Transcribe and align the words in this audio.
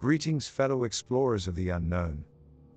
Greetings, 0.00 0.46
fellow 0.46 0.84
explorers 0.84 1.48
of 1.48 1.56
the 1.56 1.70
unknown. 1.70 2.24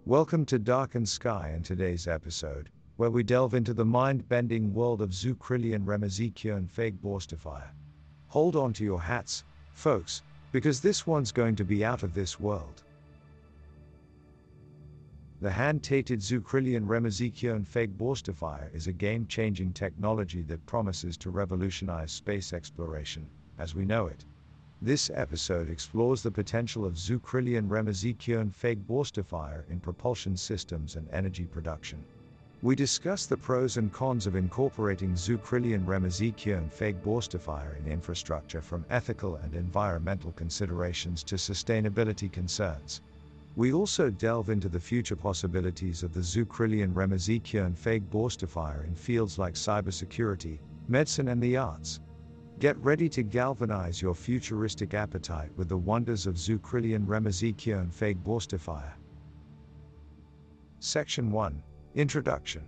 Welcome 0.07 0.43
to 0.47 0.57
Darkened 0.57 1.07
Sky 1.07 1.53
in 1.55 1.61
today's 1.61 2.07
episode, 2.07 2.71
where 2.95 3.11
we 3.11 3.21
delve 3.21 3.53
into 3.53 3.75
the 3.75 3.85
mind 3.85 4.27
bending 4.27 4.73
world 4.73 5.03
of 5.03 5.11
Zukrillian 5.11 5.85
Remazekeon 5.85 6.67
Feigborstifier. 6.67 7.69
Hold 8.29 8.55
on 8.55 8.73
to 8.73 8.83
your 8.83 8.99
hats, 8.99 9.43
folks, 9.75 10.23
because 10.51 10.81
this 10.81 11.05
one's 11.05 11.31
going 11.31 11.55
to 11.57 11.63
be 11.63 11.85
out 11.85 12.01
of 12.01 12.15
this 12.15 12.39
world. 12.39 12.81
The 15.41 15.51
hand-tated 15.51 16.21
Zukrillian 16.21 16.87
Remazekeon 16.87 17.67
Feigborstifier 17.67 18.73
is 18.73 18.87
a 18.87 18.93
game-changing 18.93 19.73
technology 19.73 20.41
that 20.41 20.65
promises 20.65 21.17
to 21.17 21.29
revolutionize 21.29 22.11
space 22.11 22.51
exploration, 22.51 23.29
as 23.59 23.75
we 23.75 23.85
know 23.85 24.07
it. 24.07 24.25
This 24.83 25.11
episode 25.13 25.69
explores 25.69 26.23
the 26.23 26.31
potential 26.31 26.85
of 26.85 26.95
Zukrillian 26.95 27.67
Remezikyo 27.67 28.49
Fag 28.51 28.83
Borstifier 28.87 29.69
in 29.69 29.79
propulsion 29.79 30.35
systems 30.35 30.95
and 30.95 31.07
energy 31.11 31.45
production. 31.45 32.03
We 32.63 32.75
discuss 32.75 33.27
the 33.27 33.37
pros 33.37 33.77
and 33.77 33.93
cons 33.93 34.25
of 34.25 34.35
incorporating 34.35 35.13
Zukrillian 35.13 35.85
Remazekeon 35.85 36.71
Feigborstifier 36.71 37.77
in 37.77 37.91
infrastructure 37.91 38.59
from 38.59 38.83
ethical 38.89 39.35
and 39.35 39.53
environmental 39.53 40.31
considerations 40.31 41.23
to 41.25 41.35
sustainability 41.35 42.31
concerns. 42.31 43.01
We 43.55 43.73
also 43.73 44.09
delve 44.09 44.49
into 44.49 44.67
the 44.67 44.79
future 44.79 45.15
possibilities 45.15 46.01
of 46.01 46.11
the 46.11 46.21
Zukrillian 46.21 46.91
Remazekeon 46.91 47.77
Feigborstifier 47.77 48.87
in 48.87 48.95
fields 48.95 49.37
like 49.37 49.53
cybersecurity, 49.53 50.57
medicine 50.87 51.27
and 51.27 51.39
the 51.39 51.57
arts. 51.57 51.99
Get 52.61 52.77
ready 52.77 53.09
to 53.09 53.23
galvanize 53.23 54.03
your 54.03 54.13
futuristic 54.13 54.93
appetite 54.93 55.49
with 55.55 55.67
the 55.67 55.77
wonders 55.77 56.27
of 56.27 56.35
Zukrillian 56.35 57.07
Remezikyo 57.07 57.79
and 57.79 57.91
Feigborstifier. 57.91 58.93
Section 60.77 61.31
1 61.31 61.63
Introduction 61.95 62.61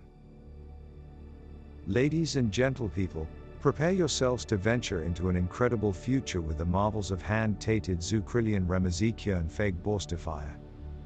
Ladies 1.86 2.34
and 2.34 2.50
gentle 2.50 2.88
people, 2.88 3.28
prepare 3.60 3.92
yourselves 3.92 4.44
to 4.46 4.56
venture 4.56 5.04
into 5.04 5.28
an 5.28 5.36
incredible 5.36 5.92
future 5.92 6.40
with 6.40 6.58
the 6.58 6.64
marvels 6.64 7.12
of 7.12 7.22
hand-tated 7.22 8.00
Zukrillian 8.00 8.66
Remezikyo 8.66 9.38
and 9.38 9.48
Feigborstifier. 9.48 10.56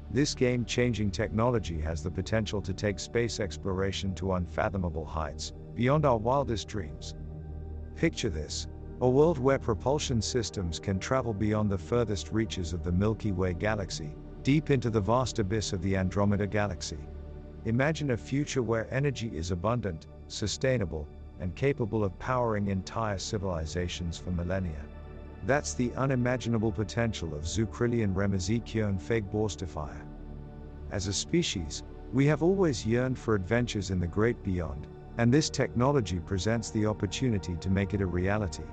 This 0.09 0.33
game-changing 0.33 1.11
technology 1.11 1.79
has 1.79 2.01
the 2.01 2.09
potential 2.09 2.59
to 2.63 2.73
take 2.73 2.99
space 2.99 3.39
exploration 3.39 4.15
to 4.15 4.33
unfathomable 4.33 5.05
heights, 5.05 5.53
beyond 5.75 6.07
our 6.07 6.17
wildest 6.17 6.67
dreams. 6.67 7.13
Picture 7.95 8.29
this 8.29 8.65
a 9.01 9.09
world 9.09 9.39
where 9.39 9.57
propulsion 9.57 10.21
systems 10.21 10.77
can 10.77 10.99
travel 10.99 11.33
beyond 11.33 11.69
the 11.69 11.77
furthest 11.77 12.33
reaches 12.33 12.73
of 12.73 12.83
the 12.83 12.91
Milky 12.91 13.31
Way 13.31 13.53
galaxy, 13.53 14.11
deep 14.43 14.71
into 14.71 14.89
the 14.89 14.99
vast 14.99 15.39
abyss 15.39 15.71
of 15.71 15.81
the 15.81 15.95
Andromeda 15.95 16.45
galaxy. 16.45 16.97
Imagine 17.63 18.11
a 18.11 18.17
future 18.17 18.61
where 18.61 18.93
energy 18.93 19.31
is 19.33 19.51
abundant, 19.51 20.07
sustainable, 20.27 21.07
and 21.39 21.55
capable 21.55 22.03
of 22.03 22.19
powering 22.19 22.67
entire 22.67 23.17
civilizations 23.17 24.17
for 24.17 24.31
millennia. 24.31 24.83
That's 25.45 25.73
the 25.73 25.93
unimaginable 25.95 26.73
potential 26.73 27.33
of 27.33 27.43
Zukrillian 27.43 28.13
Remezikyo 28.13 28.89
and 28.89 28.99
Feigborstifier. 28.99 30.01
As 30.91 31.07
a 31.07 31.13
species, 31.13 31.83
we 32.11 32.25
have 32.25 32.43
always 32.43 32.85
yearned 32.85 33.17
for 33.17 33.35
adventures 33.35 33.91
in 33.91 33.99
the 34.01 34.07
great 34.07 34.43
beyond, 34.43 34.87
and 35.17 35.33
this 35.33 35.49
technology 35.49 36.19
presents 36.19 36.69
the 36.71 36.85
opportunity 36.85 37.55
to 37.61 37.69
make 37.69 37.93
it 37.93 38.01
a 38.01 38.05
reality. 38.05 38.63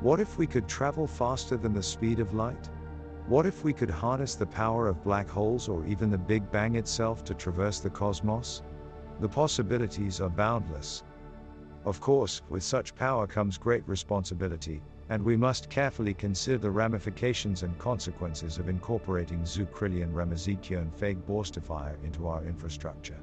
What 0.00 0.20
if 0.20 0.38
we 0.38 0.46
could 0.46 0.68
travel 0.68 1.08
faster 1.08 1.56
than 1.56 1.72
the 1.72 1.82
speed 1.82 2.20
of 2.20 2.32
light? 2.32 2.70
What 3.26 3.46
if 3.46 3.64
we 3.64 3.72
could 3.72 3.90
harness 3.90 4.36
the 4.36 4.46
power 4.46 4.86
of 4.86 5.02
black 5.02 5.28
holes 5.28 5.68
or 5.68 5.84
even 5.86 6.08
the 6.08 6.16
Big 6.16 6.48
Bang 6.52 6.76
itself 6.76 7.24
to 7.24 7.34
traverse 7.34 7.80
the 7.80 7.90
cosmos? 7.90 8.62
The 9.18 9.28
possibilities 9.28 10.20
are 10.20 10.30
boundless. 10.30 11.02
Of 11.84 12.00
course, 12.00 12.42
with 12.48 12.62
such 12.62 12.94
power 12.94 13.26
comes 13.26 13.58
great 13.58 13.82
responsibility, 13.88 14.82
and 15.08 15.20
we 15.20 15.36
must 15.36 15.68
carefully 15.68 16.14
consider 16.14 16.58
the 16.58 16.70
ramifications 16.70 17.64
and 17.64 17.76
consequences 17.78 18.58
of 18.58 18.68
incorporating 18.68 19.40
Zukrillian 19.40 20.12
Remezikyo 20.12 20.80
and 20.80 20.94
Fag 20.94 21.16
Borstifier 21.26 21.96
into 22.04 22.28
our 22.28 22.44
infrastructure. 22.44 23.18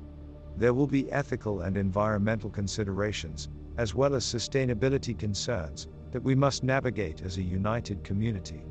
There 0.58 0.74
will 0.74 0.88
be 0.88 1.10
ethical 1.10 1.62
and 1.62 1.78
environmental 1.78 2.50
considerations, 2.50 3.48
as 3.78 3.96
well 3.96 4.14
as 4.14 4.26
sustainability 4.26 5.18
concerns, 5.18 5.88
that 6.12 6.24
we 6.24 6.36
must 6.36 6.64
navigate 6.64 7.22
as 7.22 7.38
a 7.38 7.44
united 7.44 8.04
community. 8.04 8.64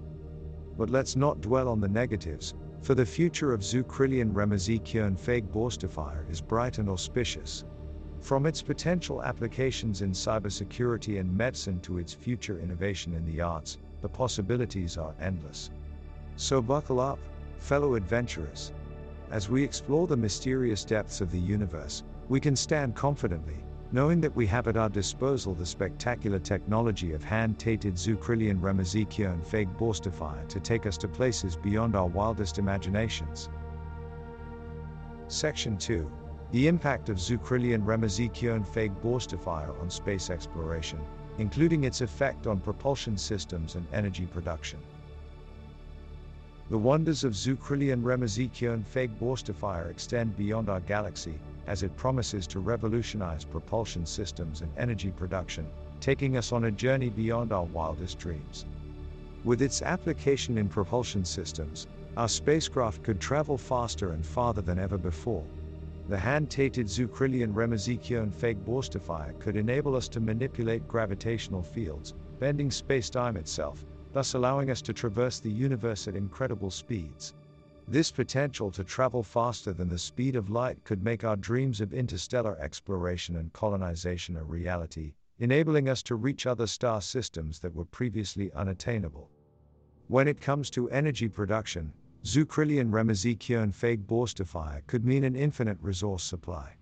But 0.76 0.90
let's 0.90 1.16
not 1.16 1.40
dwell 1.40 1.68
on 1.68 1.80
the 1.80 1.88
negatives, 1.88 2.54
for 2.82 2.94
the 2.94 3.06
future 3.06 3.52
of 3.52 3.60
Zukrillian 3.60 4.32
Remezikyo 4.32 5.06
and 5.06 5.16
Feigborstifier 5.16 6.30
is 6.30 6.40
bright 6.40 6.78
and 6.78 6.88
auspicious. 6.88 7.64
From 8.20 8.46
its 8.46 8.62
potential 8.62 9.22
applications 9.22 10.02
in 10.02 10.12
cybersecurity 10.12 11.20
and 11.20 11.36
medicine 11.36 11.80
to 11.80 11.98
its 11.98 12.12
future 12.12 12.58
innovation 12.58 13.14
in 13.14 13.24
the 13.24 13.40
arts, 13.40 13.78
the 14.00 14.08
possibilities 14.08 14.96
are 14.98 15.14
endless. 15.20 15.70
So 16.36 16.60
buckle 16.60 17.00
up, 17.00 17.18
fellow 17.58 17.94
adventurers. 17.94 18.72
As 19.30 19.48
we 19.48 19.62
explore 19.62 20.06
the 20.06 20.16
mysterious 20.16 20.84
depths 20.84 21.20
of 21.20 21.30
the 21.30 21.38
universe, 21.40 22.02
we 22.28 22.40
can 22.40 22.56
stand 22.56 22.94
confidently, 22.94 23.56
knowing 23.92 24.20
that 24.20 24.34
we 24.34 24.46
have 24.46 24.66
at 24.66 24.76
our 24.76 24.88
disposal 24.88 25.54
the 25.54 25.66
spectacular 25.66 26.38
technology 26.38 27.12
of 27.12 27.22
hand-tated 27.22 27.94
Zukrillian 27.94 28.60
Remezikyo 28.60 29.32
and 29.32 29.44
Feigborstifier 29.44 30.48
to 30.48 30.60
take 30.60 30.86
us 30.86 30.96
to 30.98 31.08
places 31.08 31.56
beyond 31.56 31.94
our 31.94 32.06
wildest 32.06 32.58
imaginations. 32.58 33.48
Section 35.28 35.76
2. 35.76 36.10
The 36.52 36.68
impact 36.68 37.08
of 37.08 37.16
Zukrillian 37.16 37.84
Remezikyo 37.84 38.54
and 38.54 38.64
Feigborstifier 38.64 39.80
on 39.80 39.90
space 39.90 40.30
exploration, 40.30 41.00
including 41.38 41.84
its 41.84 42.00
effect 42.00 42.46
on 42.46 42.60
propulsion 42.60 43.16
systems 43.16 43.74
and 43.74 43.86
energy 43.92 44.26
production. 44.26 44.78
The 46.70 46.78
wonders 46.78 47.24
of 47.24 47.32
Zukrillian 47.32 48.02
Remezikyo 48.02 48.72
and 48.72 48.86
Feigborstifier 48.86 49.90
extend 49.90 50.36
beyond 50.36 50.68
our 50.68 50.80
galaxy, 50.80 51.38
as 51.66 51.82
it 51.82 51.96
promises 51.96 52.46
to 52.48 52.60
revolutionize 52.60 53.44
propulsion 53.44 54.04
systems 54.06 54.60
and 54.60 54.70
energy 54.76 55.10
production, 55.10 55.66
taking 56.00 56.36
us 56.36 56.52
on 56.52 56.64
a 56.64 56.70
journey 56.70 57.08
beyond 57.08 57.52
our 57.52 57.64
wildest 57.64 58.18
dreams. 58.18 58.66
With 59.44 59.62
its 59.62 59.82
application 59.82 60.58
in 60.58 60.68
propulsion 60.68 61.24
systems, 61.24 61.86
our 62.16 62.28
spacecraft 62.28 63.02
could 63.02 63.20
travel 63.20 63.58
faster 63.58 64.12
and 64.12 64.24
farther 64.24 64.62
than 64.62 64.78
ever 64.78 64.98
before. 64.98 65.44
The 66.08 66.18
hand-tated 66.18 66.86
Zukrillian 66.86 67.54
Remezikyo 67.54 68.22
and 68.22 68.32
Feigborstifier 68.32 69.38
could 69.40 69.56
enable 69.56 69.96
us 69.96 70.06
to 70.08 70.20
manipulate 70.20 70.86
gravitational 70.86 71.62
fields, 71.62 72.14
bending 72.38 72.70
space-time 72.70 73.36
itself, 73.36 73.84
thus 74.12 74.34
allowing 74.34 74.70
us 74.70 74.82
to 74.82 74.92
traverse 74.92 75.40
the 75.40 75.50
universe 75.50 76.06
at 76.06 76.14
incredible 76.14 76.70
speeds. 76.70 77.34
This 77.86 78.10
potential 78.10 78.70
to 78.70 78.82
travel 78.82 79.22
faster 79.22 79.72
than 79.72 79.88
the 79.88 79.98
speed 79.98 80.36
of 80.36 80.48
light 80.48 80.82
could 80.84 81.04
make 81.04 81.22
our 81.22 81.36
dreams 81.36 81.80
of 81.80 81.92
interstellar 81.92 82.58
exploration 82.58 83.36
and 83.36 83.52
colonization 83.52 84.36
a 84.36 84.42
reality, 84.42 85.12
enabling 85.38 85.88
us 85.88 86.02
to 86.04 86.14
reach 86.14 86.46
other 86.46 86.66
star 86.66 87.02
systems 87.02 87.58
that 87.60 87.74
were 87.74 87.84
previously 87.84 88.50
unattainable. 88.52 89.28
When 90.08 90.28
it 90.28 90.40
comes 90.40 90.70
to 90.70 90.88
energy 90.90 91.28
production, 91.28 91.92
Zukrillian 92.24 92.90
Remezikyo 92.90 93.62
and 93.62 93.74
Feigborstifier 93.74 94.86
could 94.86 95.04
mean 95.04 95.24
an 95.24 95.36
infinite 95.36 95.78
resource 95.82 96.24
supply. 96.24 96.74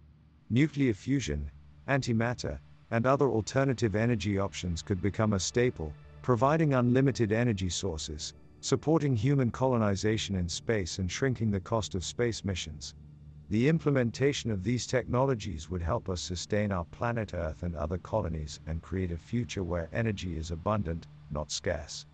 Nuclear 0.51 0.95
fusion, 0.95 1.51
antimatter, 1.89 2.61
and 2.93 3.07
other 3.07 3.29
alternative 3.29 3.97
energy 3.97 4.39
options 4.39 4.83
could 4.83 5.03
become 5.03 5.33
a 5.33 5.41
staple, 5.41 5.93
providing 6.23 6.75
unlimited 6.75 7.33
energy 7.33 7.69
sources, 7.69 8.35
supporting 8.63 9.17
human 9.17 9.51
colonization 9.51 10.37
in 10.37 10.49
space 10.49 11.01
and 11.01 11.11
shrinking 11.11 11.51
the 11.51 11.61
cost 11.61 11.97
of 11.97 12.05
space 12.05 12.45
missions. 12.45 12.95
The 13.51 13.69
implementation 13.69 14.53
of 14.53 14.63
these 14.63 14.87
technologies 14.87 15.69
would 15.69 15.83
help 15.83 16.09
us 16.09 16.21
sustain 16.21 16.71
our 16.71 16.85
planet 16.85 17.35
Earth 17.35 17.65
and 17.65 17.75
other 17.75 17.99
colonies 17.99 18.61
and 18.69 18.81
create 18.81 19.11
a 19.11 19.17
future 19.17 19.65
where 19.65 19.91
energy 19.93 20.37
is 20.39 20.53
abundant, 20.53 21.09
not 21.33 21.51
scarce. 21.51 22.07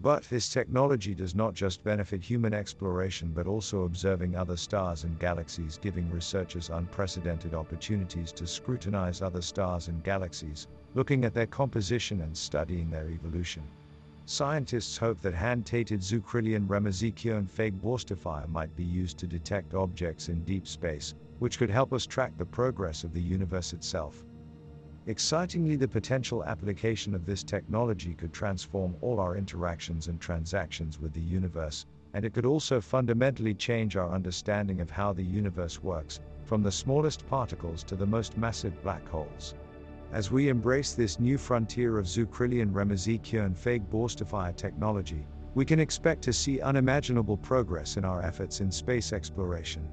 But 0.00 0.24
this 0.24 0.48
technology 0.48 1.14
does 1.14 1.34
not 1.34 1.52
just 1.52 1.84
benefit 1.84 2.22
human 2.22 2.54
exploration 2.54 3.32
but 3.34 3.46
also 3.46 3.82
observing 3.82 4.34
other 4.34 4.56
stars 4.56 5.04
and 5.04 5.18
galaxies, 5.18 5.78
giving 5.78 6.10
researchers 6.10 6.70
unprecedented 6.70 7.52
opportunities 7.52 8.32
to 8.32 8.46
scrutinize 8.46 9.20
other 9.20 9.42
stars 9.42 9.88
and 9.88 10.02
galaxies, 10.02 10.68
looking 10.94 11.26
at 11.26 11.34
their 11.34 11.46
composition 11.46 12.22
and 12.22 12.34
studying 12.34 12.88
their 12.88 13.10
evolution. 13.10 13.62
Scientists 14.28 14.98
hope 14.98 15.20
that 15.20 15.34
hand-tated 15.34 16.00
Zukrillian 16.00 16.66
Remezikyo 16.66 17.38
and 17.38 17.48
Feigborstifier 17.48 18.48
might 18.48 18.74
be 18.74 18.82
used 18.82 19.18
to 19.18 19.26
detect 19.28 19.72
objects 19.72 20.28
in 20.28 20.42
deep 20.44 20.66
space, 20.66 21.14
which 21.38 21.58
could 21.58 21.70
help 21.70 21.92
us 21.92 22.06
track 22.06 22.36
the 22.36 22.44
progress 22.44 23.04
of 23.04 23.12
the 23.12 23.22
universe 23.22 23.72
itself. 23.72 24.24
Excitingly, 25.06 25.76
the 25.76 25.86
potential 25.86 26.42
application 26.42 27.14
of 27.14 27.24
this 27.24 27.44
technology 27.44 28.14
could 28.14 28.32
transform 28.32 28.96
all 29.00 29.20
our 29.20 29.36
interactions 29.36 30.08
and 30.08 30.20
transactions 30.20 30.98
with 30.98 31.12
the 31.12 31.20
universe, 31.20 31.86
and 32.12 32.24
it 32.24 32.34
could 32.34 32.46
also 32.46 32.80
fundamentally 32.80 33.54
change 33.54 33.96
our 33.96 34.10
understanding 34.10 34.80
of 34.80 34.90
how 34.90 35.12
the 35.12 35.22
universe 35.22 35.84
works, 35.84 36.18
from 36.42 36.64
the 36.64 36.72
smallest 36.72 37.24
particles 37.28 37.84
to 37.84 37.94
the 37.94 38.06
most 38.06 38.36
massive 38.36 38.82
black 38.82 39.08
holes. 39.08 39.54
As 40.12 40.30
we 40.30 40.48
embrace 40.48 40.94
this 40.94 41.18
new 41.18 41.36
frontier 41.36 41.98
of 41.98 42.06
Zukrillian 42.06 42.72
Remazekeon 42.72 43.56
Feigborstifier 43.56 44.54
technology, 44.54 45.26
we 45.54 45.64
can 45.64 45.80
expect 45.80 46.22
to 46.22 46.32
see 46.32 46.60
unimaginable 46.60 47.36
progress 47.36 47.96
in 47.96 48.04
our 48.04 48.22
efforts 48.22 48.60
in 48.60 48.70
space 48.70 49.12
exploration. 49.12 49.88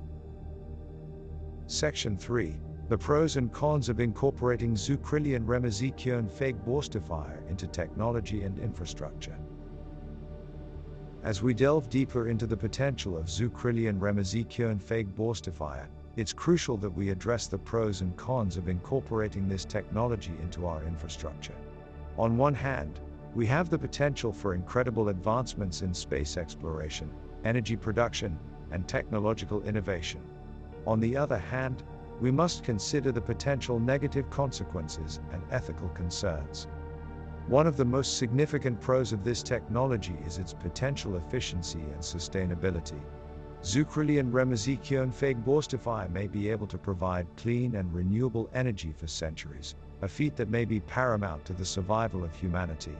Section 1.65 2.15
3 2.15 2.55
The 2.89 2.97
pros 2.97 3.37
and 3.37 3.51
cons 3.51 3.89
of 3.89 3.99
incorporating 3.99 4.75
Zukrillian 4.75 5.45
Remezekyon 5.45 6.29
Fage 6.29 6.63
Borstifier 6.63 7.49
into 7.49 7.65
technology 7.65 8.43
and 8.43 8.59
infrastructure. 8.59 9.37
As 11.23 11.41
we 11.41 11.53
delve 11.53 11.89
deeper 11.89 12.27
into 12.27 12.45
the 12.45 12.57
potential 12.57 13.17
of 13.17 13.27
Zukrillian 13.27 13.97
Remazekeon 13.97 14.79
Feigborstifier, 14.83 15.87
it's 16.15 16.33
crucial 16.33 16.77
that 16.77 16.89
we 16.89 17.09
address 17.09 17.47
the 17.47 17.57
pros 17.57 18.01
and 18.01 18.15
cons 18.17 18.57
of 18.57 18.67
incorporating 18.67 19.47
this 19.47 19.65
technology 19.65 20.33
into 20.41 20.67
our 20.67 20.83
infrastructure. 20.83 21.55
On 22.17 22.37
one 22.37 22.53
hand, 22.53 22.99
we 23.33 23.47
have 23.47 23.69
the 23.69 23.79
potential 23.79 24.31
for 24.31 24.53
incredible 24.53 25.09
advancements 25.09 25.81
in 25.81 25.93
space 25.93 26.37
exploration, 26.37 27.09
energy 27.43 27.75
production, 27.75 28.37
and 28.71 28.87
technological 28.87 29.63
innovation. 29.63 30.21
On 30.85 30.99
the 30.99 31.17
other 31.17 31.39
hand, 31.39 31.83
we 32.21 32.29
must 32.29 32.63
consider 32.63 33.11
the 33.11 33.21
potential 33.21 33.79
negative 33.79 34.29
consequences 34.29 35.19
and 35.31 35.41
ethical 35.49 35.89
concerns. 35.89 36.67
One 37.47 37.65
of 37.65 37.75
the 37.75 37.85
most 37.85 38.17
significant 38.17 38.79
pros 38.79 39.13
of 39.13 39.23
this 39.23 39.41
technology 39.41 40.15
is 40.25 40.37
its 40.37 40.53
potential 40.53 41.17
efficiency 41.17 41.81
and 41.81 41.99
sustainability. 41.99 43.01
Zukrillian 43.63 44.29
Remazekeon 44.29 45.13
Feigborstifier 45.13 46.11
may 46.11 46.27
be 46.27 46.49
able 46.49 46.67
to 46.67 46.77
provide 46.77 47.25
clean 47.37 47.75
and 47.75 47.93
renewable 47.93 48.49
energy 48.53 48.91
for 48.91 49.07
centuries, 49.07 49.75
a 50.01 50.07
feat 50.07 50.35
that 50.35 50.49
may 50.49 50.65
be 50.65 50.81
paramount 50.81 51.45
to 51.45 51.53
the 51.53 51.63
survival 51.63 52.25
of 52.25 52.35
humanity. 52.35 52.97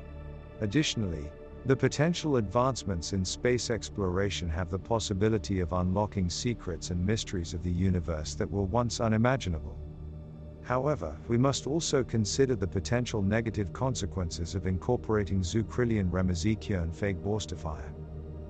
Additionally, 0.62 1.30
the 1.66 1.76
potential 1.76 2.38
advancements 2.38 3.12
in 3.12 3.26
space 3.26 3.70
exploration 3.70 4.48
have 4.48 4.70
the 4.70 4.80
possibility 4.80 5.60
of 5.60 5.74
unlocking 5.74 6.30
secrets 6.30 6.92
and 6.92 7.06
mysteries 7.06 7.54
of 7.54 7.62
the 7.62 7.72
universe 7.72 8.34
that 8.34 8.50
were 8.50 8.64
once 8.64 9.02
unimaginable. 9.02 9.78
However, 10.62 11.14
we 11.28 11.38
must 11.38 11.68
also 11.68 12.06
consider 12.06 12.56
the 12.56 12.66
potential 12.66 13.22
negative 13.22 13.74
consequences 13.74 14.56
of 14.56 14.66
incorporating 14.66 15.42
Zukrillian 15.42 16.10
Remazekeon 16.10 16.96
Feigborstifier. 16.96 17.92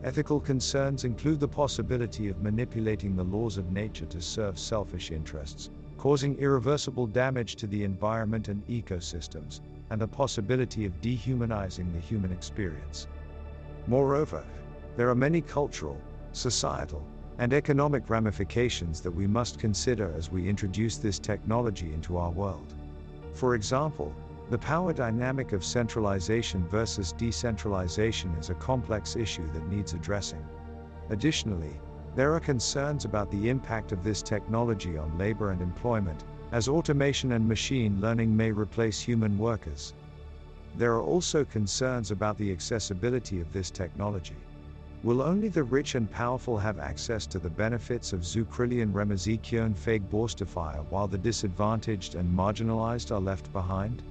Ethical 0.04 0.38
concerns 0.38 1.06
include 1.06 1.40
the 1.40 1.48
possibility 1.48 2.28
of 2.28 2.42
manipulating 2.42 3.16
the 3.16 3.24
laws 3.24 3.58
of 3.58 3.72
nature 3.72 4.06
to 4.08 4.22
serve 4.22 4.60
selfish 4.60 5.12
interests, 5.12 5.70
causing 5.98 6.38
irreversible 6.40 7.08
damage 7.08 7.56
to 7.56 7.68
the 7.68 7.86
environment 7.86 8.50
and 8.50 8.68
ecosystems, 8.68 9.62
and 9.92 10.02
the 10.02 10.08
possibility 10.08 10.86
of 10.86 11.00
dehumanizing 11.00 11.90
the 11.94 12.00
human 12.00 12.34
experience. 12.34 13.08
Moreover, 13.88 14.44
there 14.98 15.10
are 15.10 15.16
many 15.16 15.40
cultural, 15.40 16.02
societal, 16.34 17.08
and 17.38 17.54
economic 17.54 18.10
ramifications 18.10 19.00
that 19.00 19.12
we 19.12 19.26
must 19.26 19.58
consider 19.58 20.14
as 20.18 20.30
we 20.30 20.50
introduce 20.50 20.98
this 20.98 21.18
technology 21.18 21.94
into 21.94 22.18
our 22.18 22.32
world. 22.32 22.74
For 23.34 23.56
example, 23.56 24.14
the 24.50 24.58
power 24.58 24.94
dynamic 24.94 25.54
of 25.54 25.64
centralization 25.64 26.68
versus 26.68 27.14
decentralization 27.14 28.32
is 28.36 28.50
a 28.50 28.56
complex 28.56 29.16
issue 29.16 29.50
that 29.54 29.68
needs 29.68 29.94
addressing. 29.94 30.46
Additionally, 31.10 31.74
there 32.16 32.34
are 32.34 32.40
concerns 32.40 33.06
about 33.06 33.32
the 33.32 33.50
impact 33.50 33.92
of 33.92 34.04
this 34.04 34.22
technology 34.22 34.98
on 34.98 35.18
labor 35.18 35.52
and 35.52 35.62
employment, 35.62 36.24
as 36.52 36.68
automation 36.68 37.32
and 37.32 37.48
machine 37.48 38.00
learning 38.00 38.36
may 38.36 38.52
replace 38.52 39.00
human 39.00 39.38
workers. 39.38 39.94
There 40.76 40.94
are 40.94 41.02
also 41.02 41.46
concerns 41.46 42.12
about 42.12 42.38
the 42.38 42.52
accessibility 42.52 43.40
of 43.40 43.52
this 43.54 43.72
technology. 43.72 44.36
Will 45.04 45.22
only 45.22 45.50
the 45.50 45.64
rich 45.64 45.96
and 45.96 46.10
powerful 46.10 46.58
have 46.58 46.80
access 46.80 47.26
to 47.28 47.40
the 47.40 47.50
benefits 47.50 48.14
of 48.14 48.22
Zukrillian 48.22 48.94
Remazekeon 48.94 49.74
Feigborstifier 49.76 50.86
while 50.90 51.08
the 51.08 51.18
disadvantaged 51.18 52.16
and 52.16 52.38
marginalized 52.38 53.12
are 53.12 53.20
left 53.20 53.52
behind? 53.52 54.04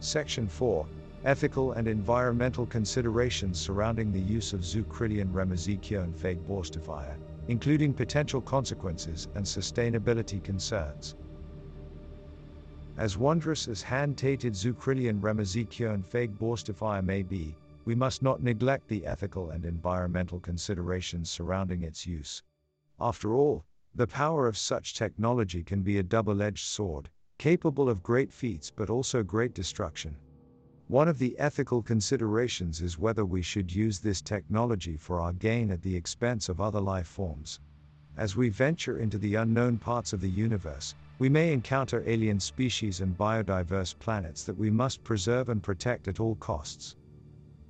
Section 0.00 0.48
4 0.48 0.86
Ethical 1.24 1.72
and 1.72 1.88
environmental 1.88 2.64
considerations 2.64 3.58
surrounding 3.58 4.12
the 4.12 4.20
use 4.20 4.52
of 4.52 4.60
Zukrillian 4.60 5.32
Remazekeon 5.32 6.14
Feigborstifier, 6.14 7.16
including 7.48 7.92
potential 7.92 8.40
consequences 8.40 9.26
and 9.34 9.44
sustainability 9.44 10.42
concerns. 10.42 11.16
As 12.96 13.18
wondrous 13.18 13.66
as 13.66 13.82
hand-tated 13.82 14.52
Zukrillian 14.52 15.20
Remazekeon 15.20 16.04
Feigborstifier 16.04 17.04
may 17.04 17.22
be, 17.24 17.56
we 17.84 17.96
must 17.96 18.22
not 18.22 18.42
neglect 18.42 18.86
the 18.86 19.04
ethical 19.04 19.50
and 19.50 19.64
environmental 19.64 20.38
considerations 20.38 21.28
surrounding 21.28 21.82
its 21.82 22.06
use. 22.06 22.42
After 23.00 23.34
all, 23.34 23.64
the 23.94 24.06
power 24.06 24.46
of 24.46 24.56
such 24.56 24.94
technology 24.94 25.64
can 25.64 25.82
be 25.82 25.98
a 25.98 26.02
double 26.02 26.40
edged 26.40 26.66
sword, 26.66 27.10
capable 27.38 27.88
of 27.88 28.02
great 28.02 28.32
feats 28.32 28.70
but 28.74 28.90
also 28.90 29.22
great 29.22 29.54
destruction. 29.54 30.16
One 30.88 31.08
of 31.08 31.18
the 31.18 31.38
ethical 31.38 31.82
considerations 31.82 32.82
is 32.82 32.98
whether 32.98 33.24
we 33.24 33.42
should 33.42 33.74
use 33.74 34.00
this 34.00 34.20
technology 34.20 34.96
for 34.96 35.20
our 35.20 35.32
gain 35.32 35.70
at 35.70 35.82
the 35.82 35.94
expense 35.94 36.48
of 36.48 36.60
other 36.60 36.80
life 36.80 37.06
forms. 37.06 37.60
As 38.16 38.34
we 38.34 38.48
venture 38.48 38.98
into 38.98 39.18
the 39.18 39.36
unknown 39.36 39.78
parts 39.78 40.12
of 40.12 40.20
the 40.20 40.30
universe, 40.30 40.96
we 41.20 41.28
may 41.28 41.52
encounter 41.52 42.02
alien 42.06 42.40
species 42.40 43.00
and 43.00 43.16
biodiverse 43.16 43.96
planets 43.98 44.44
that 44.44 44.56
we 44.56 44.70
must 44.70 45.04
preserve 45.04 45.48
and 45.48 45.62
protect 45.62 46.08
at 46.08 46.18
all 46.18 46.34
costs. 46.36 46.96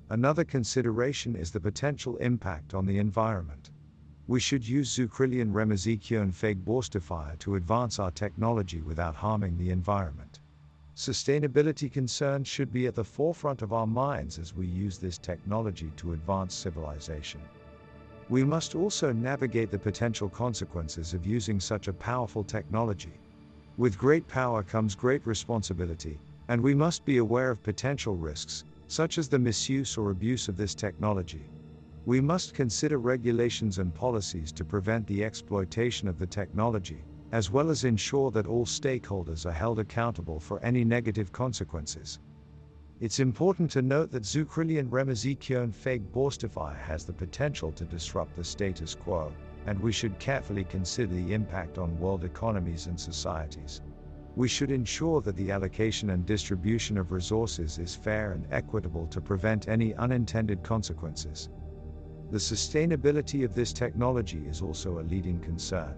Another 0.09 0.43
consideration 0.43 1.35
is 1.35 1.51
the 1.51 1.59
potential 1.59 2.17
impact 2.17 2.73
on 2.73 2.85
the 2.85 2.97
environment. 2.97 3.69
We 4.29 4.39
should 4.39 4.67
use 4.67 4.95
Zukrillian 4.95 5.51
Remazekeon 5.51 6.31
Feigborstifier 6.31 7.39
to 7.39 7.55
advance 7.55 7.97
our 7.97 8.11
technology 8.11 8.79
without 8.79 9.15
harming 9.15 9.57
the 9.57 9.71
environment. 9.71 10.39
Sustainability 10.95 11.91
concerns 11.91 12.47
should 12.47 12.71
be 12.71 12.85
at 12.85 12.93
the 12.93 13.03
forefront 13.03 13.63
of 13.63 13.73
our 13.73 13.87
minds 13.87 14.37
as 14.37 14.53
we 14.53 14.67
use 14.67 14.99
this 14.99 15.17
technology 15.17 15.91
to 15.95 16.13
advance 16.13 16.53
civilization. 16.53 17.41
We 18.29 18.43
must 18.43 18.75
also 18.75 19.11
navigate 19.11 19.71
the 19.71 19.79
potential 19.79 20.29
consequences 20.29 21.15
of 21.15 21.25
using 21.25 21.59
such 21.59 21.87
a 21.87 21.93
powerful 21.93 22.43
technology. 22.43 23.13
With 23.77 23.97
great 23.97 24.27
power 24.27 24.61
comes 24.61 24.93
great 24.93 25.25
responsibility, 25.25 26.19
and 26.49 26.61
we 26.61 26.75
must 26.75 27.03
be 27.03 27.17
aware 27.17 27.49
of 27.49 27.63
potential 27.63 28.15
risks, 28.15 28.63
such 28.89 29.17
as 29.17 29.27
the 29.27 29.39
misuse 29.39 29.97
or 29.97 30.11
abuse 30.11 30.47
of 30.47 30.55
this 30.55 30.75
technology. 30.75 31.41
We 32.05 32.21
must 32.21 32.53
consider 32.53 32.97
regulations 32.97 33.77
and 33.77 33.93
policies 33.93 34.51
to 34.53 34.65
prevent 34.65 35.05
the 35.05 35.23
exploitation 35.23 36.07
of 36.07 36.17
the 36.17 36.25
technology, 36.25 37.03
as 37.31 37.51
well 37.51 37.69
as 37.69 37.83
ensure 37.83 38.31
that 38.31 38.47
all 38.47 38.65
stakeholders 38.65 39.45
are 39.45 39.51
held 39.51 39.79
accountable 39.79 40.39
for 40.39 40.59
any 40.63 40.83
negative 40.83 41.31
consequences. 41.31 42.19
It's 42.99 43.19
important 43.19 43.71
to 43.71 43.81
note 43.81 44.11
that 44.11 44.23
Zukrillian 44.23 44.89
Remazekeon 44.89 45.73
Feigborstifier 45.73 46.77
has 46.77 47.05
the 47.05 47.13
potential 47.13 47.71
to 47.73 47.85
disrupt 47.85 48.35
the 48.35 48.43
status 48.43 48.95
quo, 48.95 49.31
and 49.65 49.79
we 49.79 49.91
should 49.91 50.19
carefully 50.19 50.63
consider 50.63 51.13
the 51.13 51.33
impact 51.33 51.77
on 51.77 51.99
world 51.99 52.23
economies 52.23 52.87
and 52.87 52.99
societies 52.99 53.81
we 54.39 54.47
should 54.47 54.71
ensure 54.71 55.19
that 55.19 55.35
the 55.35 55.51
allocation 55.51 56.11
and 56.11 56.25
distribution 56.25 56.97
of 56.97 57.11
resources 57.11 57.77
is 57.77 57.93
fair 57.93 58.31
and 58.31 58.47
equitable 58.51 59.05
to 59.07 59.19
prevent 59.19 59.67
any 59.67 59.93
unintended 59.95 60.63
consequences. 60.63 61.49
The 62.31 62.37
sustainability 62.37 63.43
of 63.43 63.55
this 63.55 63.73
technology 63.73 64.45
is 64.47 64.61
also 64.61 64.99
a 64.99 65.07
leading 65.09 65.39
concern. 65.39 65.95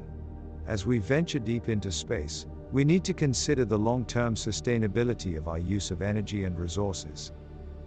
As 0.65 0.85
we 0.85 0.97
venture 0.97 1.39
deep 1.39 1.67
into 1.67 1.91
space, 1.91 2.45
we 2.71 2.85
need 2.85 3.03
to 3.03 3.13
consider 3.13 3.65
the 3.65 3.77
long 3.77 4.05
term 4.05 4.35
sustainability 4.35 5.37
of 5.37 5.49
our 5.49 5.59
use 5.59 5.91
of 5.91 6.01
energy 6.01 6.45
and 6.45 6.57
resources. 6.57 7.33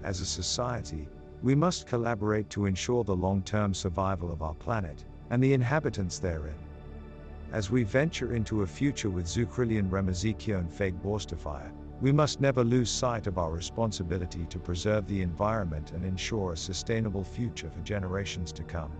As 0.03 0.21
a 0.21 0.27
society, 0.27 1.09
we 1.43 1.55
must 1.55 1.87
collaborate 1.87 2.51
to 2.51 2.67
ensure 2.67 3.03
the 3.03 3.17
long 3.17 3.43
term 3.43 3.73
survival 3.73 4.31
of 4.31 4.43
our 4.43 4.55
planet 4.55 5.05
and 5.31 5.43
the 5.43 5.55
inhabitants 5.55 6.19
therein. 6.19 6.59
As 7.51 7.71
we 7.71 7.83
venture 7.83 8.35
into 8.35 8.61
a 8.61 8.67
future 8.67 9.09
with 9.09 9.27
Zukrillian 9.27 9.89
Remazekeon 9.89 10.71
Feigborstifier, 10.71 11.71
we 12.01 12.13
must 12.13 12.41
never 12.41 12.65
lose 12.65 12.91
sight 12.91 13.27
of 13.27 13.39
our 13.39 13.53
responsibility 13.53 14.45
to 14.47 14.59
preserve 14.59 15.07
the 15.07 15.23
environment 15.23 15.93
and 15.93 16.05
ensure 16.05 16.53
a 16.53 16.57
sustainable 16.57 17.23
future 17.25 17.71
for 17.71 17.81
generations 17.81 18.53
to 18.53 18.65
come. 18.65 18.91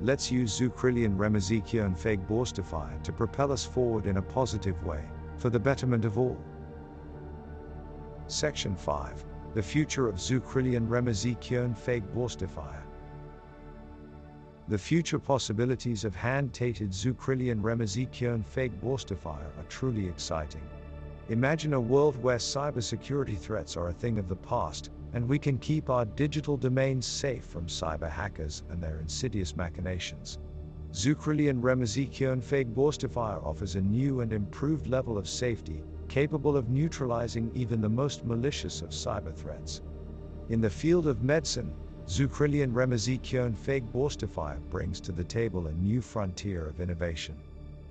Let's 0.00 0.32
use 0.32 0.58
Zukrillian 0.58 1.16
Remazekeon 1.16 1.94
Feigborstifier 1.98 3.02
to 3.02 3.12
propel 3.12 3.52
us 3.52 3.66
forward 3.66 4.06
in 4.06 4.16
a 4.16 4.22
positive 4.22 4.82
way, 4.82 5.04
for 5.36 5.50
the 5.50 5.60
betterment 5.60 6.06
of 6.06 6.18
all. 6.18 6.38
Section 8.26 8.74
5 8.74 9.24
The 9.54 9.62
Future 9.62 10.08
of 10.08 10.14
Zukrillian 10.14 10.88
Remazekeon 10.88 11.76
Feigborstifier 11.76 12.82
The 14.68 14.78
future 14.78 15.18
possibilities 15.18 16.06
of 16.06 16.16
hand-tated 16.16 16.92
Zukrillian 16.92 17.60
Remazekeon 17.60 18.42
Feigborstifier 18.42 19.58
are 19.58 19.68
truly 19.68 20.08
exciting. 20.08 20.62
Imagine 21.30 21.74
a 21.74 21.80
world 21.80 22.20
where 22.24 22.38
cybersecurity 22.38 23.38
threats 23.38 23.76
are 23.76 23.90
a 23.90 23.92
thing 23.92 24.18
of 24.18 24.26
the 24.26 24.34
past, 24.34 24.90
and 25.12 25.28
we 25.28 25.38
can 25.38 25.58
keep 25.58 25.88
our 25.88 26.04
digital 26.04 26.56
domains 26.56 27.06
safe 27.06 27.44
from 27.44 27.66
cyber 27.66 28.10
hackers 28.10 28.64
and 28.68 28.82
their 28.82 28.98
insidious 28.98 29.54
machinations. 29.54 30.40
Zukrillian 30.90 31.62
Remazekeon 31.62 32.42
Feigborstifier 32.42 33.46
offers 33.46 33.76
a 33.76 33.80
new 33.80 34.22
and 34.22 34.32
improved 34.32 34.88
level 34.88 35.16
of 35.16 35.28
safety, 35.28 35.84
capable 36.08 36.56
of 36.56 36.68
neutralizing 36.68 37.52
even 37.54 37.80
the 37.80 37.88
most 37.88 38.24
malicious 38.24 38.82
of 38.82 38.90
cyber 38.90 39.32
threats. 39.32 39.82
In 40.48 40.60
the 40.60 40.68
field 40.68 41.06
of 41.06 41.22
medicine, 41.22 41.72
Zukrillian 42.08 42.72
Remazekeon 42.72 43.54
Feigborstifier 43.56 44.58
brings 44.68 45.00
to 45.02 45.12
the 45.12 45.22
table 45.22 45.68
a 45.68 45.72
new 45.74 46.00
frontier 46.00 46.66
of 46.66 46.80
innovation. 46.80 47.36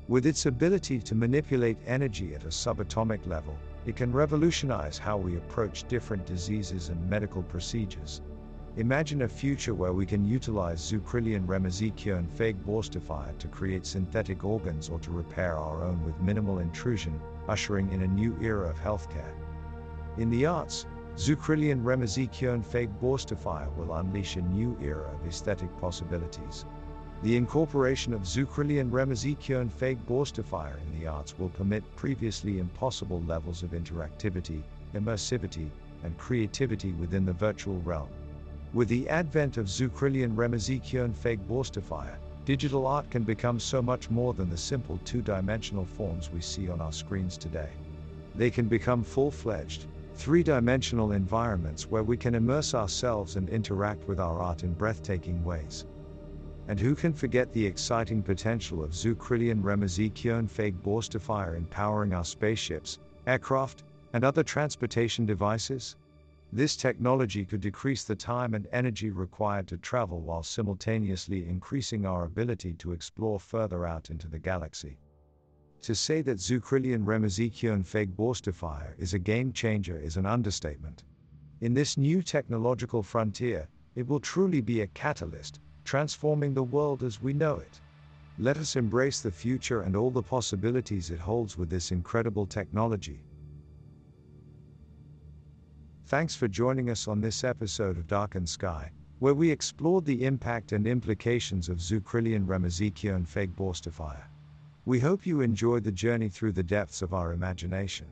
With 0.10 0.26
its 0.26 0.48
ability 0.48 1.02
to 1.02 1.14
manipulate 1.14 1.78
energy 1.86 2.34
at 2.34 2.44
a 2.44 2.48
subatomic 2.48 3.28
level, 3.28 3.56
it 3.86 3.96
can 3.96 4.12
revolutionize 4.12 4.98
how 4.98 5.18
we 5.18 5.38
approach 5.38 5.88
different 5.88 6.26
diseases 6.26 6.90
and 6.90 7.08
medical 7.08 7.44
procedures. 7.44 8.22
Imagine 8.78 9.22
a 9.22 9.28
future 9.28 9.76
where 9.76 9.94
we 9.94 10.08
can 10.08 10.26
utilize 10.26 10.82
Zukrillian 10.82 11.46
Remazekeon 11.46 12.28
Feigborstifier 12.28 13.38
to 13.38 13.48
create 13.50 13.86
synthetic 13.86 14.44
organs 14.44 14.90
or 14.90 14.98
to 14.98 15.12
repair 15.12 15.56
our 15.56 15.84
own 15.84 16.04
with 16.04 16.20
minimal 16.20 16.58
intrusion, 16.58 17.22
ushering 17.48 17.92
in 17.92 18.02
a 18.02 18.08
new 18.08 18.36
era 18.42 18.68
of 18.68 18.80
healthcare. 18.80 19.36
In 20.18 20.32
the 20.32 20.48
arts, 20.48 20.88
Zukrillian 21.18 21.84
Remizikyon 21.84 22.66
fake 22.66 22.90
Borstifier 23.00 23.72
will 23.76 23.94
unleash 23.94 24.38
a 24.38 24.42
new 24.42 24.76
era 24.82 25.12
of 25.14 25.28
aesthetic 25.28 25.70
possibilities. 25.78 26.66
The 27.22 27.36
incorporation 27.36 28.14
of 28.14 28.22
Zukrillian 28.22 28.90
Remizikyon 28.90 29.70
fake 29.70 29.98
Borstifier 30.08 30.78
in 30.82 30.98
the 30.98 31.08
arts 31.08 31.38
will 31.38 31.50
permit 31.50 31.84
previously 31.98 32.60
impossible 32.60 33.22
levels 33.24 33.62
of 33.62 33.72
interactivity, 33.72 34.62
immersivity, 34.96 35.70
and 36.06 36.18
creativity 36.18 36.94
within 36.94 37.26
the 37.26 37.34
virtual 37.34 37.82
realm. 37.82 38.08
With 38.74 38.88
the 38.88 39.10
advent 39.10 39.58
of 39.58 39.66
Zukrillian 39.66 40.34
Remazekeon 40.34 41.14
Feigborstifier, 41.14 42.16
digital 42.46 42.88
art 42.88 43.10
can 43.10 43.24
become 43.24 43.60
so 43.60 43.82
much 43.82 44.10
more 44.10 44.34
than 44.34 44.50
the 44.50 44.56
simple 44.56 44.98
two-dimensional 45.04 45.84
forms 45.84 46.32
we 46.32 46.40
see 46.40 46.70
on 46.70 46.80
our 46.80 46.94
screens 46.94 47.36
today. 47.38 47.70
They 48.34 48.50
can 48.50 48.70
become 48.70 49.04
full-fledged, 49.04 49.88
three-dimensional 50.16 51.12
environments 51.12 51.92
where 51.92 52.04
we 52.04 52.16
can 52.16 52.36
immerse 52.36 52.74
ourselves 52.74 53.36
and 53.36 53.50
interact 53.50 54.08
with 54.08 54.22
our 54.22 54.40
art 54.40 54.64
in 54.64 54.72
breathtaking 54.72 55.44
ways. 55.44 55.84
And 56.70 56.80
who 56.80 56.94
can 56.94 57.14
forget 57.14 57.52
the 57.52 57.66
exciting 57.66 58.22
potential 58.22 58.84
of 58.84 58.92
Zukrillian 58.92 59.64
Remazekeon 59.64 60.48
Feigborstifier 60.48 61.58
powering 61.72 62.14
our 62.14 62.24
spaceships, 62.24 63.00
aircraft, 63.26 63.86
and 64.14 64.24
other 64.24 64.44
transportation 64.44 65.26
devices? 65.26 65.96
This 66.54 66.76
technology 66.76 67.44
could 67.44 67.62
decrease 67.62 68.04
the 68.04 68.16
time 68.16 68.54
and 68.54 68.68
energy 68.72 69.10
required 69.10 69.68
to 69.70 69.78
travel 69.78 70.22
while 70.22 70.44
simultaneously 70.44 71.50
increasing 71.50 72.06
our 72.06 72.26
ability 72.26 72.74
to 72.76 72.92
explore 72.92 73.40
further 73.40 73.88
out 73.88 74.12
into 74.12 74.28
the 74.28 74.38
galaxy. 74.38 75.00
To 75.82 75.96
say 75.96 76.22
that 76.22 76.38
Zukrillian 76.38 77.04
Feigborstifier 77.84 78.94
is 79.00 79.16
a 79.16 79.20
game 79.20 79.52
changer 79.54 79.98
is 79.98 80.18
an 80.18 80.28
understatement. 80.28 81.04
In 81.62 81.74
this 81.74 81.98
new 81.98 82.22
technological 82.22 83.02
frontier, 83.02 83.68
it 83.96 84.08
will 84.08 84.20
truly 84.20 84.62
be 84.62 84.82
a 84.82 84.88
catalyst, 84.88 85.62
transforming 85.84 86.54
the 86.54 86.64
world 86.64 87.04
as 87.04 87.22
we 87.22 87.34
know 87.34 87.56
it. 87.56 87.80
Let 88.38 88.58
us 88.58 88.76
embrace 88.76 89.20
the 89.20 89.32
future 89.32 89.82
and 89.82 89.96
all 89.96 90.12
the 90.12 90.22
possibilities 90.22 91.10
it 91.10 91.20
holds 91.20 91.58
with 91.58 91.70
this 91.70 91.92
incredible 91.92 92.46
technology. 92.46 93.20
Thanks 96.06 96.36
for 96.36 96.48
joining 96.48 96.90
us 96.90 97.08
on 97.08 97.20
this 97.20 97.44
episode 97.44 97.98
of 97.98 98.08
Darkened 98.08 98.48
Sky, 98.48 98.92
where 99.20 99.34
we 99.34 99.52
explored 99.52 100.06
the 100.06 100.24
impact 100.26 100.72
and 100.72 100.88
implications 100.88 101.68
of 101.68 101.80
Zukrillian 101.80 102.46
Feigborstifier. 102.48 104.24
We 104.86 105.00
hope 105.00 105.26
you 105.26 105.42
enjoyed 105.42 105.84
the 105.84 105.92
journey 105.92 106.30
through 106.30 106.54
the 106.54 106.64
depths 106.64 107.02
of 107.02 107.14
our 107.14 107.34
imagination. 107.34 108.08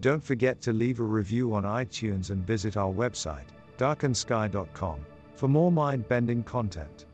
Don't 0.00 0.22
forget 0.22 0.60
to 0.62 0.72
leave 0.72 0.98
a 0.98 1.04
review 1.04 1.54
on 1.54 1.62
iTunes 1.62 2.30
and 2.30 2.44
visit 2.44 2.76
our 2.76 2.92
website, 2.92 3.46
darkensky.com 3.78 5.06
for 5.34 5.48
more 5.48 5.72
mind 5.72 6.08
bending 6.08 6.42
content. 6.42 7.06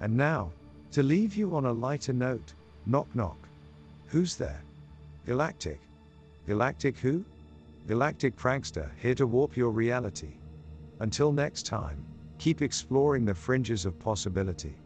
And 0.00 0.16
now, 0.16 0.52
to 0.92 1.02
leave 1.02 1.34
you 1.34 1.54
on 1.54 1.66
a 1.66 1.72
lighter 1.72 2.12
note, 2.12 2.54
knock 2.86 3.14
knock. 3.14 3.48
Who's 4.06 4.36
there? 4.36 4.62
Galactic. 5.26 5.80
Galactic 6.46 6.96
who? 6.98 7.24
Galactic 7.86 8.36
Prankster, 8.36 8.90
here 9.00 9.14
to 9.14 9.26
warp 9.26 9.56
your 9.56 9.70
reality. 9.70 10.36
Until 11.00 11.32
next 11.32 11.66
time, 11.66 12.04
keep 12.38 12.62
exploring 12.62 13.24
the 13.24 13.34
fringes 13.34 13.84
of 13.84 13.98
possibility. 13.98 14.76